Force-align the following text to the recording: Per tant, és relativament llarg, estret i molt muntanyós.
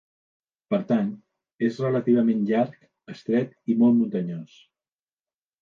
Per 0.73 0.79
tant, 0.91 1.11
és 1.67 1.77
relativament 1.85 2.41
llarg, 2.53 2.79
estret 3.17 3.55
i 3.75 3.79
molt 3.83 3.99
muntanyós. 4.03 4.61